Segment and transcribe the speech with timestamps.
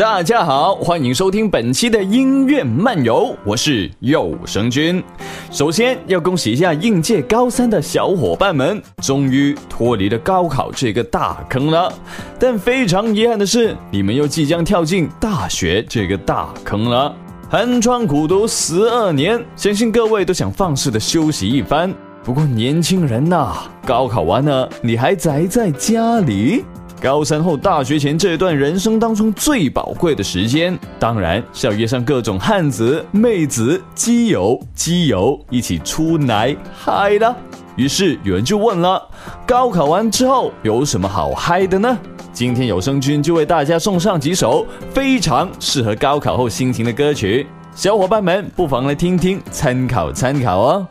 [0.00, 5.04] 大家好，欢迎收听本期的音乐漫游，我是有声君。
[5.50, 11.92] 首先要恭喜一下应届高三的小伙伴们，终于脱离了高考这个大坑了。
[12.38, 17.14] 但非常遗憾的是，你们又即将跳进大学这个大坑了。
[17.50, 21.92] 寒窗苦读十二年，相信各位都想放肆的休息一番。
[22.24, 23.52] 不过年轻人呐，
[23.84, 26.64] 高考完了，你还宅在家里？
[27.00, 37.34] 高三后大学前这段人生当中最宝贵的时间，当然是要约上各种汉子、妹子、基友、基友一起出来嗨了。
[37.74, 39.02] 于是有人就问了：
[39.46, 41.98] 高考完之后有什么好嗨的呢？
[42.34, 50.86] 今天有声君就为大家送上几首非常适合高考后心情的歌曲，小伙伴们不妨来听听，参考参考哦。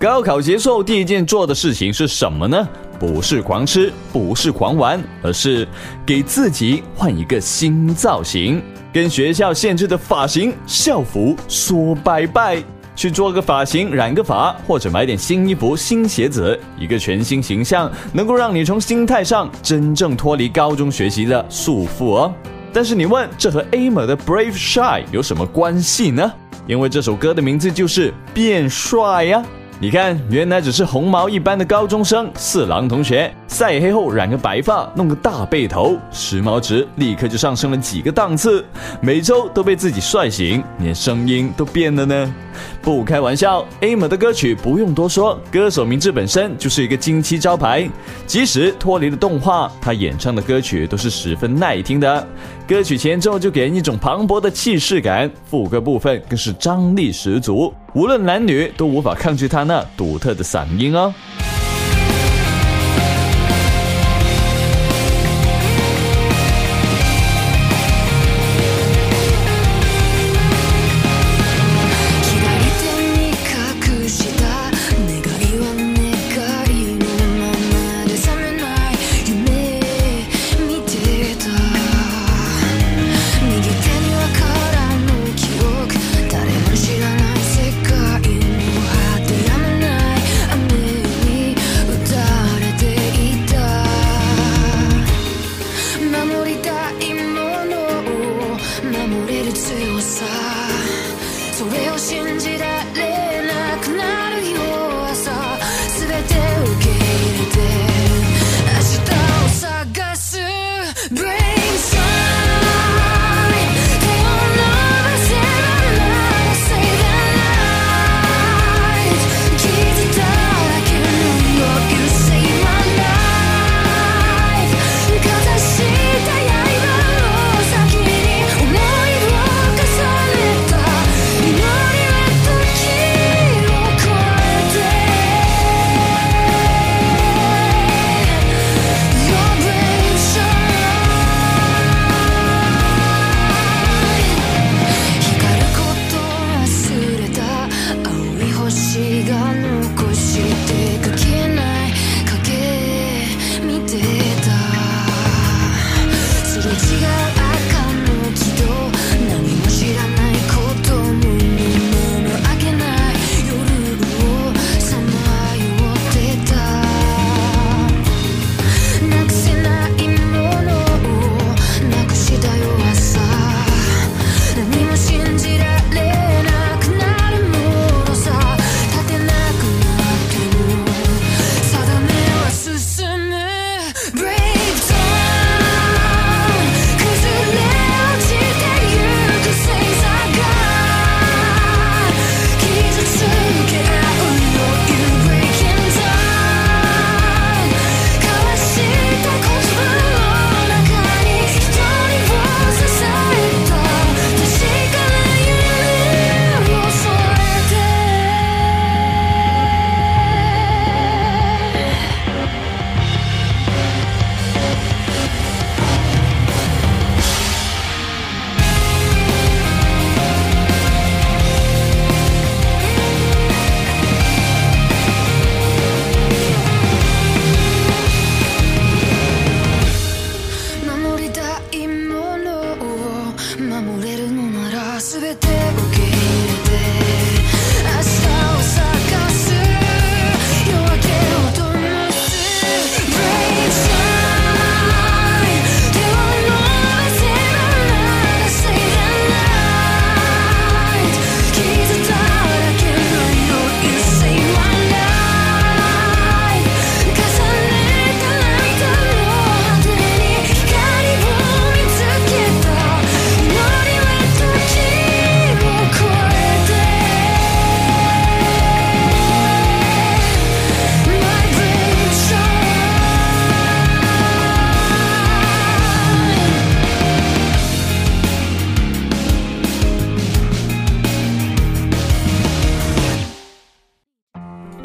[0.00, 2.68] 高考结束第一件做的事情是什么呢？
[3.02, 5.66] 不是狂吃，不是狂玩，而是
[6.06, 12.62] 给自己换一个新造型，跟学校限制的发型、校服说拜拜，
[12.94, 22.32] 去做个发型、染个发，或者买点新衣服、新鞋子，一个全新形象，能够让你从心态上真正脱离高中学习的束缚哦。
[22.72, 26.32] 但是你问，这和 A 玛的 Brave Shy 有什么关系呢？
[26.68, 29.44] 因为这首歌的名字就是变帅呀。
[29.80, 38.64] 你看，原来只是红毛一般的高中生四郎同学，晒黑后染个白发，弄个大背头，时髦值立刻就上升了几个档次，
[39.00, 42.34] 每周都被自己帅醒，连声音都变了呢。
[42.80, 47.88] 不开玩笑，A 玛的歌曲不用多说，歌手名字本身就是一个惊奇招牌。
[48.24, 52.24] 即使脱离了动画，他演唱的歌曲都是十分耐听的。
[52.72, 61.12] 歌曲前奏就给人一种磅礴的气势感，副歌部分更是张力十足，无论男女都无法抗拒他那独特的嗓音哦。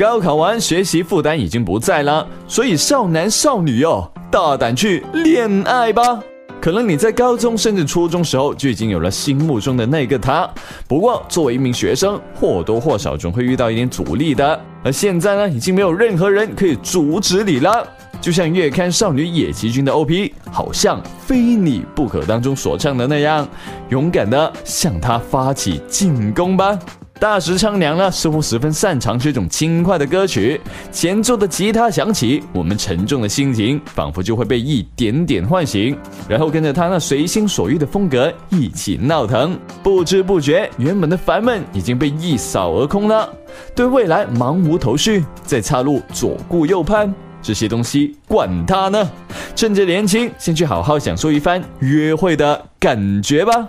[0.07, 6.24] 高考完，学习负担已经不在了，所以少男少女哟，大胆去恋爱吧。
[6.62, 10.50] 可能你在高中甚至初中时候就已经有了心目中的那个他，
[10.88, 14.57] 不过作为一名学生，或多或少总会遇到一点阻力的。
[14.81, 17.86] 而现在呢，已经没有任何人可以阻止你了。
[18.21, 23.45] 就像月刊少女野崎君的 OP，好像非你不可当中所唱的那样，
[23.89, 26.80] 勇敢的向他发起进攻吧。
[27.19, 30.62] 大石苍娘呢，似乎十分擅长这种轻快的歌曲。
[30.92, 35.98] 前奏的吉他响起，我们沉重的心情仿佛就会被一点点唤醒，
[36.30, 39.58] 然后跟着他那随心所欲的风格一起闹腾。
[39.81, 43.28] 不知不觉，原本的烦闷已经被一扫而空了。
[43.75, 47.12] 对未来茫无头绪，在岔路左顾右盼，
[47.42, 49.10] 这些东西管他呢？
[49.56, 53.68] 趁着年轻，先去好好享受一番约会的感觉吧。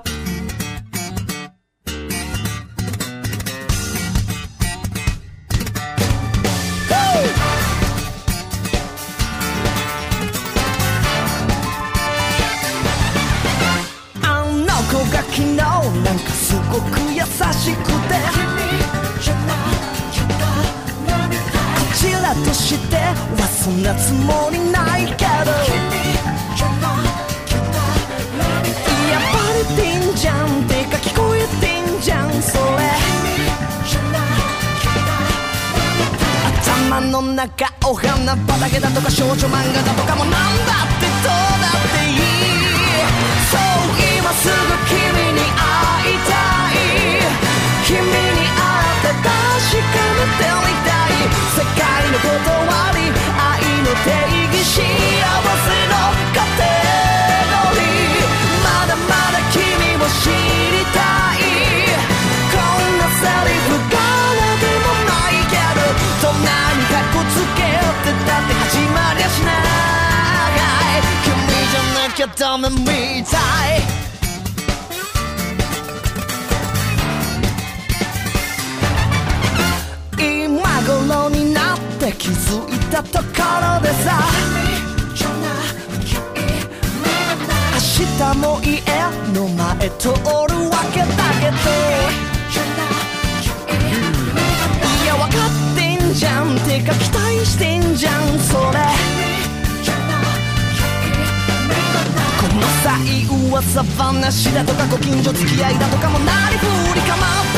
[37.38, 37.46] 中
[37.86, 42.26] お花畑だとか少女漫画だとかもなんだってどうだっていい
[43.46, 43.62] そう
[44.18, 44.54] 今すぐ
[44.90, 44.98] 君
[45.38, 46.34] に会いた
[46.74, 46.82] い。
[47.86, 51.14] 君に会って確かめてみたい。
[51.54, 52.34] 世界の断
[52.98, 54.10] り愛の定
[54.50, 55.94] 義幸せの
[56.34, 56.57] 形。
[67.18, 71.02] なにかってたって始まりゃしない。
[71.24, 71.30] 君
[71.70, 73.36] じゃなきゃダメみた
[73.74, 73.82] い。
[80.16, 84.06] 今頃になって気づいたところでさ。
[87.74, 88.80] 明日も家
[89.32, 90.14] の前通る
[90.70, 91.06] わけだ
[91.40, 92.27] けど。
[96.78, 98.78] てか期待してんじゃんそれ。
[102.40, 107.18] この際噂話だとかご近所付き合いだとかもなりふり構っ
[107.52, 107.57] て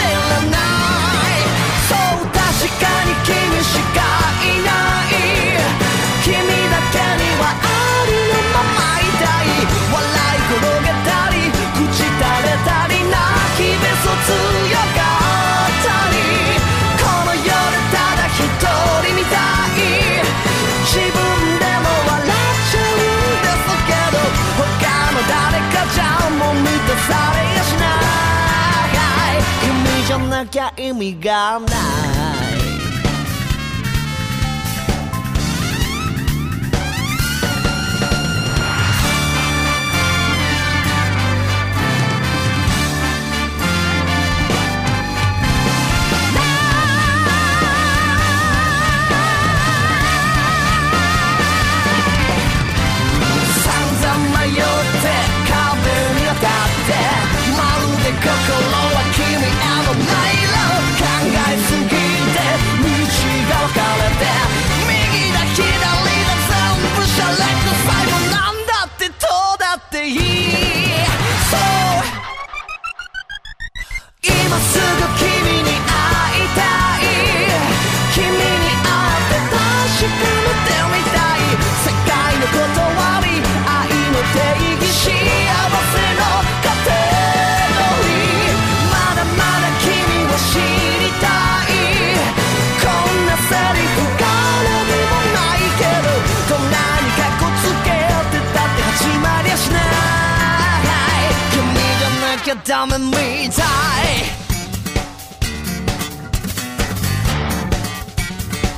[30.90, 32.50] time we got nine.
[102.70, 103.12] ゃなきゃダメみ
[103.50, 103.65] たい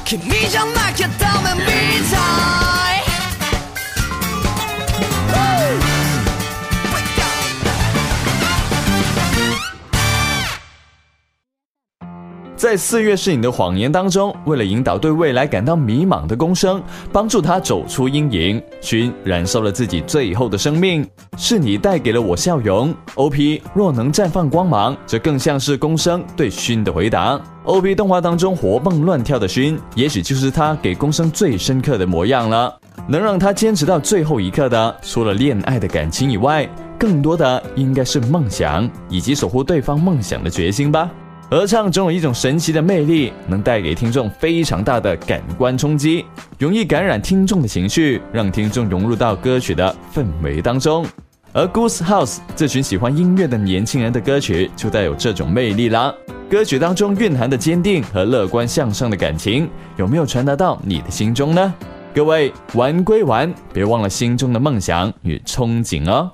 [0.05, 1.67] 君じゃなきゃダメみ
[2.09, 2.15] た
[2.90, 2.90] い
[12.62, 21.04] 在《四月是你的谎言》当中，为了引导对未来感到迷茫的公生，帮助他走出阴影，勋燃烧了自己最后的生命。
[21.36, 27.36] 是你带给了我笑容，OP 若能绽放光芒，这更像是公生对勋的回答。
[27.64, 32.72] OP 动画当中活蹦乱跳的勋，也许就是他给公生最深刻的模样了。
[33.08, 36.64] 能让他坚持到最后一刻的，除了恋爱的感情以外，
[36.96, 41.10] 更多的应该是梦想以及守护对方梦想的决心吧。
[41.52, 46.24] 合唱总有一种神奇的魅力，能带给听众非常大的感官冲击，
[46.58, 51.04] 容易感染听众的情绪，让听众融入到歌曲的氛围当中。
[51.52, 56.10] 而 Goose House 这群喜欢音乐的年轻人的歌曲就带有这种魅力啦。
[56.50, 59.68] 歌曲当中蕴含的坚定和乐观向上的感情，
[59.98, 61.74] 有没有传达到你的心中呢？
[62.14, 66.32] 各位玩归玩，别忘了心中的梦想与憧憬哦。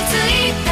[0.00, 0.69] いつ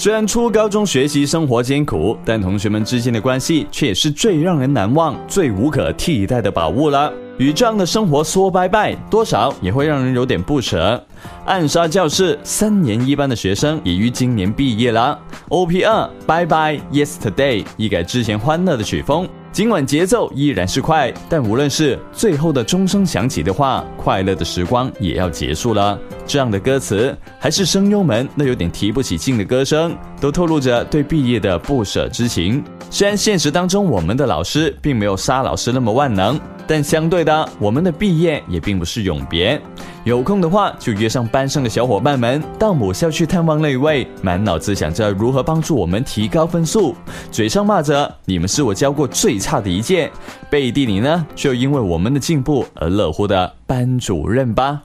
[0.00, 7.12] 虽然初高中学习生活艰苦，但同学们之间的关系却也是最让人难忘、最无可替代的宝物了。
[7.36, 10.98] 与这样的生活说拜拜，多少也会让人有点不舍。
[11.44, 15.18] 暗杀教室三年一班的学生也于今年毕业了。
[15.50, 25.98] OP 二拜拜 Yesterday 一改之前欢乐的曲风，尽管节奏依然是快，但无论是最后的钟声响起的话，快乐的时光也要结束了。
[26.24, 32.62] 这样的歌词，还是声优们那有点提不起劲的歌声，都透露着对毕业的不舍之情。
[32.90, 36.38] 虽然现实当中我们的老师并没有沙老师那么万能。
[36.66, 39.60] 但相对的，我们的毕业也并不是永别。
[40.04, 46.94] 有空的话，就约上班上的小伙伴们到母校去探望那位满脑子想着如何帮助我们提高分数，
[47.32, 50.10] 嘴上骂着你们是我教过最差的一件，
[50.48, 54.82] 背地里呢就因为我们的进步而乐乎的班主任吧。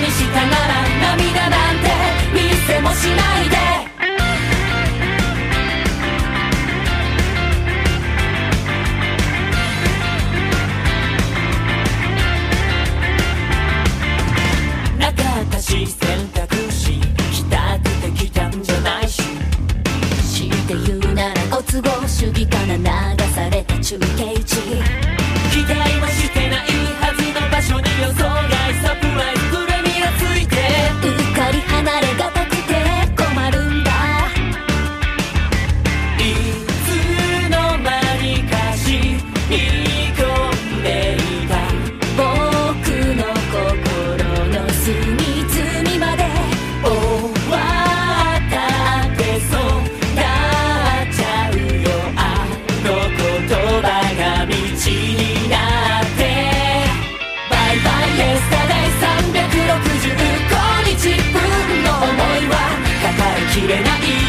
[63.55, 64.24] きれない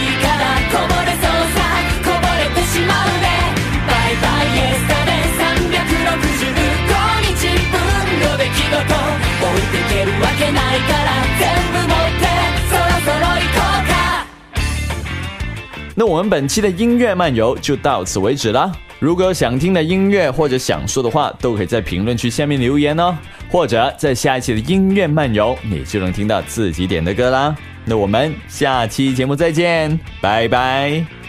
[15.99, 18.71] 那我们本期的音乐漫游就到此为止啦。
[18.99, 23.17] 如果有想听的音乐或者想说的话，都可以在评论区下面留言哦。
[23.49, 27.57] 或者在下一期的音乐漫游，你就能听到自己点的歌啦。
[27.85, 31.26] 那我们下期节目再见，拜拜。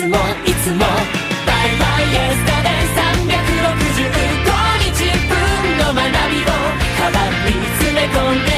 [0.00, 4.48] つもいつもバイバイエスタデイ365
[4.80, 5.36] 日分
[5.76, 6.00] の学
[6.32, 6.48] びを
[6.96, 8.48] カバンに詰め込んで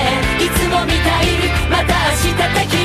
[0.45, 1.27] いつもみたい
[1.69, 2.39] また明日
[2.71, 2.82] 的